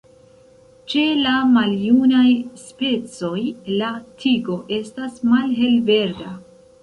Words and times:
Ĉe 0.91 1.01
la 1.25 1.33
maljunaj 1.49 2.23
specoj, 2.63 3.37
la 3.81 3.91
tigo 4.23 4.57
estas 4.79 5.21
malhelverda. 5.35 6.33